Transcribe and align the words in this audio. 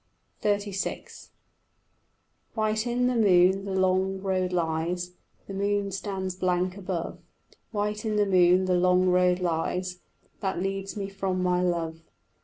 XXXVI 0.41 1.27
White 2.55 2.87
in 2.87 3.05
the 3.05 3.15
moon 3.15 3.65
the 3.65 3.75
long 3.75 4.19
road 4.19 4.51
lies, 4.51 5.11
The 5.45 5.53
moon 5.53 5.91
stands 5.91 6.33
blank 6.33 6.75
above; 6.75 7.19
White 7.69 8.03
in 8.03 8.15
the 8.15 8.25
moon 8.25 8.65
the 8.65 8.73
long 8.73 9.09
road 9.09 9.41
lies 9.41 9.99
That 10.39 10.59
leads 10.59 10.97
me 10.97 11.07
from 11.07 11.43
my 11.43 11.61
love. 11.61 12.01